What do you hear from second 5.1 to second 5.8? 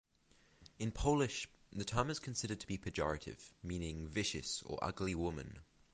woman'.